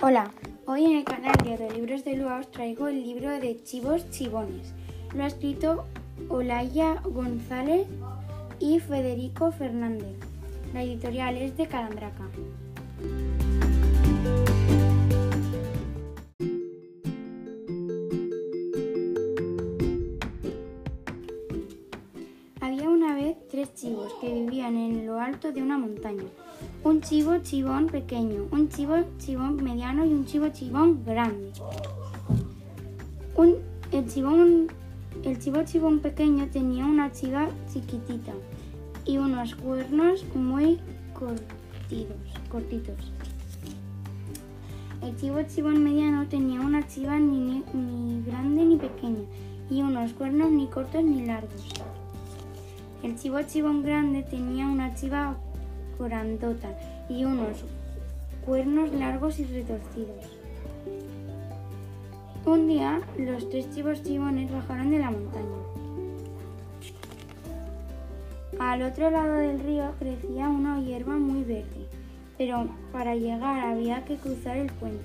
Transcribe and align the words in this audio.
Hola, 0.00 0.30
hoy 0.66 0.84
en 0.84 0.98
el 0.98 1.04
canal 1.04 1.34
de 1.42 1.72
Libros 1.74 2.04
de 2.04 2.16
Lua 2.16 2.38
os 2.38 2.48
traigo 2.52 2.86
el 2.86 3.02
libro 3.02 3.30
de 3.30 3.60
Chivos 3.64 4.08
Chivones. 4.10 4.72
Lo 5.12 5.24
ha 5.24 5.26
escrito 5.26 5.86
Olaya 6.28 7.02
González 7.02 7.88
y 8.60 8.78
Federico 8.78 9.50
Fernández. 9.50 10.16
La 10.72 10.84
editorial 10.84 11.36
es 11.36 11.56
de 11.56 11.66
Calandraca. 11.66 12.28
Había 22.60 22.88
una 22.88 23.16
vez 23.16 23.36
tres 23.50 23.74
chivos 23.74 24.12
que 24.20 24.32
vivían 24.32 24.76
en 24.76 25.08
lo 25.08 25.18
alto 25.18 25.50
de 25.50 25.60
una 25.60 25.76
montaña. 25.76 26.22
Un 26.84 27.00
chivo 27.00 27.38
chivón 27.38 27.86
pequeño, 27.86 28.46
un 28.52 28.68
chivo 28.68 28.94
chivón 29.18 29.56
mediano 29.62 30.06
y 30.06 30.12
un 30.12 30.24
chivo 30.24 30.48
chivón 30.48 31.04
grande. 31.04 31.50
el, 33.90 34.06
chivón, 34.08 34.68
el 35.24 35.38
chivo 35.40 35.64
chivón 35.64 35.98
pequeño 35.98 36.48
tenía 36.52 36.86
una 36.86 37.10
chiva 37.10 37.48
chiquitita 37.72 38.32
y 39.04 39.18
unos 39.18 39.56
cuernos 39.56 40.24
muy 40.36 40.78
cortitos. 41.14 42.16
cortitos. 42.48 43.12
El 45.02 45.16
chivo 45.16 45.42
chivón 45.42 45.82
mediano 45.82 46.28
tenía 46.28 46.60
una 46.60 46.86
chiva 46.86 47.18
ni, 47.18 47.64
ni 47.74 48.22
grande 48.22 48.64
ni 48.64 48.76
pequeña 48.76 49.24
y 49.68 49.82
unos 49.82 50.12
cuernos 50.12 50.50
ni 50.50 50.68
cortos 50.68 51.02
ni 51.02 51.26
largos. 51.26 51.68
El 53.02 53.16
chivo 53.16 53.42
chivón 53.42 53.82
grande 53.82 54.22
tenía 54.22 54.66
una 54.66 54.94
chiva 54.94 55.36
y 57.08 57.24
unos 57.24 57.64
cuernos 58.46 58.92
largos 58.92 59.38
y 59.40 59.44
retorcidos. 59.44 60.24
Un 62.46 62.68
día 62.68 63.00
los 63.18 63.50
tres 63.50 63.70
chivos 63.74 64.02
chivones 64.02 64.50
bajaron 64.50 64.90
de 64.90 64.98
la 64.98 65.10
montaña. 65.10 65.58
Al 68.58 68.82
otro 68.82 69.10
lado 69.10 69.34
del 69.34 69.60
río 69.60 69.92
crecía 69.98 70.48
una 70.48 70.80
hierba 70.80 71.16
muy 71.16 71.42
verde, 71.44 71.86
pero 72.38 72.68
para 72.92 73.14
llegar 73.14 73.60
había 73.60 74.04
que 74.04 74.16
cruzar 74.16 74.56
el 74.56 74.72
puente. 74.72 75.04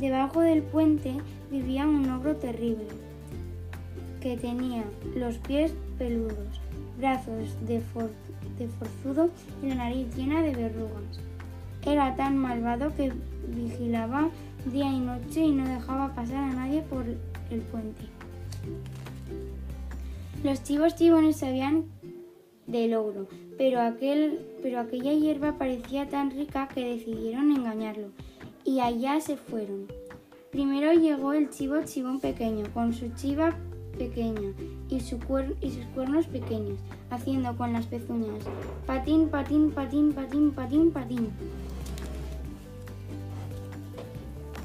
Debajo 0.00 0.40
del 0.40 0.62
puente 0.62 1.16
vivía 1.50 1.86
un 1.86 2.08
ogro 2.10 2.36
terrible 2.36 2.86
que 4.20 4.36
tenía 4.36 4.84
los 5.14 5.36
pies 5.38 5.74
peludos, 5.98 6.61
brazos 6.98 7.56
de, 7.66 7.80
forzudo 7.80 9.30
y 9.62 9.68
la 9.68 9.74
nariz 9.76 10.14
llena 10.16 10.42
de 10.42 10.54
verrugas. 10.54 11.20
Era 11.84 12.14
tan 12.16 12.36
malvado 12.36 12.94
que 12.94 13.12
vigilaba 13.48 14.30
día 14.66 14.90
y 14.90 15.00
noche 15.00 15.40
y 15.40 15.52
no 15.52 15.66
dejaba 15.66 16.14
pasar 16.14 16.36
a 16.36 16.54
nadie 16.54 16.82
por 16.82 17.04
el 17.04 17.60
puente. 17.60 18.02
Los 20.44 20.62
chivos 20.62 20.94
chivones 20.94 21.36
sabían 21.36 21.84
del 22.66 22.94
ogro, 22.94 23.28
pero, 23.58 23.80
pero 24.62 24.80
aquella 24.80 25.12
hierba 25.12 25.58
parecía 25.58 26.08
tan 26.08 26.30
rica 26.30 26.68
que 26.68 26.94
decidieron 26.94 27.50
engañarlo 27.50 28.08
y 28.64 28.80
allá 28.80 29.20
se 29.20 29.36
fueron. 29.36 29.86
Primero 30.50 30.92
llegó 30.92 31.32
el 31.32 31.50
chivo 31.50 31.82
chivón 31.84 32.20
pequeño 32.20 32.64
con 32.74 32.92
su 32.92 33.08
chiva 33.14 33.56
pequeña 33.92 34.52
y, 34.88 35.00
su 35.00 35.18
y 35.60 35.70
sus 35.70 35.84
cuernos 35.94 36.26
pequeños, 36.26 36.78
haciendo 37.10 37.56
con 37.56 37.72
las 37.72 37.86
pezuñas 37.86 38.44
patín, 38.86 39.28
patín, 39.28 39.70
patín, 39.70 40.12
patín, 40.12 40.50
patín, 40.52 40.90
patín. 40.90 41.30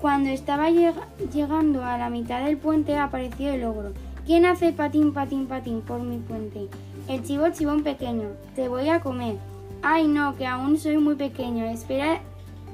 Cuando 0.00 0.30
estaba 0.30 0.68
llegando 0.70 1.84
a 1.84 1.98
la 1.98 2.10
mitad 2.10 2.44
del 2.44 2.58
puente 2.58 2.96
apareció 2.96 3.52
el 3.52 3.64
ogro. 3.64 3.92
¿Quién 4.26 4.44
hace 4.44 4.72
patín, 4.72 5.12
patín, 5.12 5.46
patín 5.46 5.80
por 5.80 6.00
mi 6.00 6.18
puente? 6.18 6.68
El 7.08 7.22
chivo 7.22 7.48
chivón 7.50 7.82
pequeño. 7.82 8.30
Te 8.54 8.68
voy 8.68 8.88
a 8.88 9.00
comer. 9.00 9.36
Ay, 9.82 10.08
no, 10.08 10.36
que 10.36 10.46
aún 10.46 10.78
soy 10.78 10.98
muy 10.98 11.14
pequeño. 11.14 11.64
Espera 11.66 12.20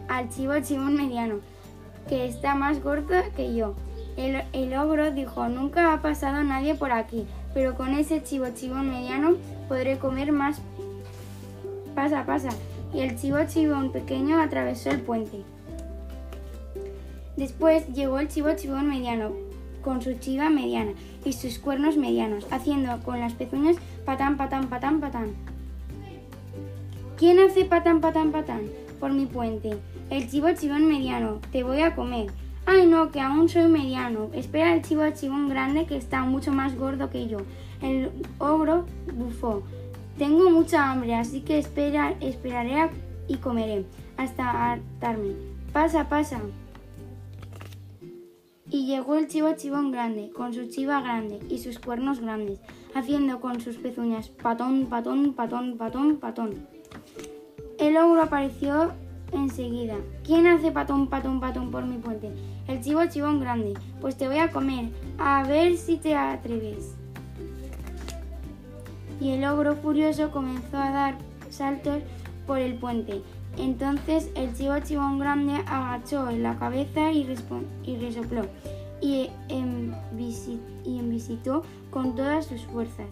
al 0.09 0.29
chivo 0.31 0.55
chivón 0.63 0.97
mediano, 0.97 1.37
que 2.09 2.27
está 2.27 2.55
más 2.55 2.83
gordo 2.83 3.15
que 3.37 3.55
yo. 3.55 3.75
El, 4.17 4.75
ogro 4.75 5.11
dijo, 5.11 5.49
nunca 5.49 5.93
ha 5.93 6.03
pasado 6.03 6.43
nadie 6.45 6.75
por 6.75 6.93
aquí, 6.93 7.27
pero 7.55 7.75
con 7.75 7.95
ese 7.95 8.23
chivo 8.23 8.47
chivón 8.55 8.91
mediano 8.91 9.37
podré 9.69 9.99
comer 9.99 10.33
más. 10.33 10.61
Pasa, 11.95 12.25
pasa. 12.27 12.51
Y 12.93 13.01
el 13.01 13.19
chivo 13.19 13.39
chivón 13.47 13.91
pequeño 13.91 14.41
atravesó 14.41 14.91
el 14.91 15.01
puente. 15.01 15.43
Después 17.37 17.89
llegó 17.89 18.19
el 18.19 18.29
chivo 18.29 18.53
chivón 18.55 18.89
mediano, 18.89 19.33
con 19.83 20.03
su 20.03 20.15
chiva 20.15 20.51
mediana 20.51 20.93
y 21.25 21.33
sus 21.33 21.59
cuernos 21.59 21.97
medianos, 21.97 22.47
haciendo 22.51 22.99
con 23.03 23.21
las 23.21 23.33
pezuñas 23.33 23.77
patán, 24.05 24.37
patán, 24.37 24.69
patán, 24.69 25.01
patán. 25.01 25.35
¿Quién 27.17 27.39
hace 27.39 27.65
patán, 27.65 28.01
patán, 28.01 28.31
patán? 28.33 28.63
Por 29.01 29.13
mi 29.13 29.27
puente. 29.27 29.79
El 30.11 30.29
chivo 30.29 30.49
chivón 30.53 30.87
mediano. 30.87 31.41
Te 31.51 31.63
voy 31.63 31.81
a 31.81 31.95
comer. 31.95 32.27
Ay, 32.65 32.87
no, 32.87 33.11
que 33.11 33.21
aún 33.21 33.49
soy 33.49 33.67
mediano. 33.67 34.31
Espera 34.33 34.75
el 34.75 34.83
chivo 34.83 35.03
chivón 35.11 35.49
grande 35.49 35.87
que 35.87 35.97
está 35.97 36.23
mucho 36.23 36.53
más 36.53 36.77
gordo 36.77 37.11
que 37.11 37.29
yo. 37.29 37.39
El 37.81 38.11
ogro 38.39 38.87
bufó. 39.15 39.63
Tengo 40.17 40.51
mucha 40.51 40.91
hambre, 40.91 41.15
así 41.15 41.41
que 41.41 41.59
espera, 41.59 42.15
esperaré 42.21 42.91
y 43.27 43.37
comeré 43.37 43.85
hasta 44.17 44.73
hartarme. 44.73 45.35
Pasa, 45.73 46.09
pasa. 46.09 46.41
Y 48.71 48.87
llegó 48.87 49.17
el 49.17 49.27
chivo 49.27 49.53
chivón 49.57 49.91
grande, 49.91 50.31
con 50.31 50.55
su 50.55 50.69
chiva 50.69 51.01
grande 51.01 51.41
y 51.51 51.59
sus 51.59 51.79
cuernos 51.79 52.21
grandes, 52.21 52.61
haciendo 52.95 53.41
con 53.41 53.61
sus 53.61 53.77
pezuñas 53.77 54.29
patón, 54.29 54.87
patón, 54.87 55.35
patón, 55.35 55.77
patón, 55.77 56.17
patón. 56.19 56.69
El 57.79 57.97
ogro 57.97 58.23
apareció 58.23 58.93
enseguida. 59.33 59.97
¿Quién 60.25 60.47
hace 60.47 60.71
patón, 60.71 61.09
patón, 61.09 61.41
patón 61.41 61.71
por 61.71 61.85
mi 61.85 61.99
puente? 61.99 62.33
El 62.69 62.83
chivo 62.83 63.05
chivón 63.07 63.41
grande. 63.41 63.75
Pues 64.01 64.17
te 64.17 64.29
voy 64.29 64.39
a 64.39 64.51
comer. 64.51 64.91
A 65.19 65.45
ver 65.45 65.77
si 65.77 65.97
te 65.97 66.15
atreves. 66.15 66.95
Y 69.21 69.31
el 69.31 69.45
ogro 69.45 69.77
furioso 69.77 70.31
comenzó 70.31 70.77
a 70.77 70.91
dar 70.91 71.19
saltos 71.51 72.03
por 72.47 72.59
el 72.59 72.75
puente. 72.75 73.23
Entonces 73.57 74.31
el 74.35 74.55
chivo 74.55 74.79
chivón 74.81 75.19
grande 75.19 75.63
agachó 75.67 76.31
la 76.31 76.59
cabeza 76.59 77.13
y, 77.13 77.29
y 77.85 77.97
resopló 77.97 78.47
y, 79.03 79.31
envisitó 80.87 81.65
con 81.91 82.15
todas 82.15 82.47
sus 82.47 82.63
fuerzas. 82.63 83.09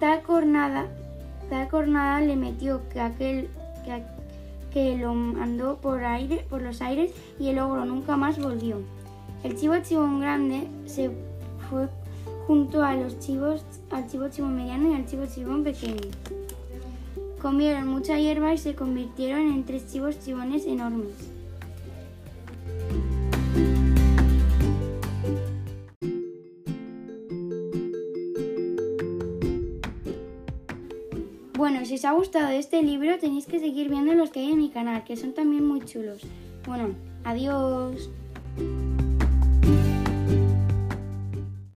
Tal 0.00 0.22
cornada, 0.22 0.86
tal 1.48 1.68
cornada 1.68 2.20
le 2.20 2.36
metió 2.36 2.86
que 2.90 3.00
aquel, 3.00 3.48
que, 3.84 4.02
que 4.74 4.98
lo 4.98 5.14
mandó 5.14 5.76
por, 5.76 6.04
aire, 6.04 6.44
por 6.50 6.60
los 6.60 6.82
aires 6.82 7.12
y 7.38 7.48
el 7.48 7.60
ogro 7.60 7.84
nunca 7.84 8.16
más 8.16 8.40
volvió. 8.40 8.78
El 9.44 9.56
chivo 9.56 9.76
chivón 9.80 10.20
grande 10.20 10.66
se 10.84 11.12
fue 11.70 11.88
junto 12.48 12.82
a 12.82 12.94
los 12.96 13.20
chivos, 13.20 13.64
al 13.92 14.08
chivo 14.08 14.28
chivón 14.28 14.56
mediano 14.56 14.90
y 14.90 14.94
al 14.96 15.06
chivo 15.06 15.26
chivón 15.32 15.62
pequeño. 15.62 16.02
Comieron 17.40 17.86
mucha 17.86 18.18
hierba 18.18 18.52
y 18.52 18.58
se 18.58 18.74
convirtieron 18.74 19.42
en 19.42 19.64
tres 19.64 19.86
chivos 19.86 20.18
chivones 20.18 20.66
enormes. 20.66 21.33
Bueno, 31.64 31.82
si 31.86 31.94
os 31.94 32.04
ha 32.04 32.12
gustado 32.12 32.50
este 32.50 32.82
libro 32.82 33.18
tenéis 33.18 33.46
que 33.46 33.58
seguir 33.58 33.88
viendo 33.88 34.12
los 34.12 34.28
que 34.28 34.40
hay 34.40 34.52
en 34.52 34.58
mi 34.58 34.68
canal, 34.68 35.02
que 35.02 35.16
son 35.16 35.32
también 35.32 35.66
muy 35.66 35.80
chulos. 35.80 36.20
Bueno, 36.66 36.94
adiós. 37.24 38.10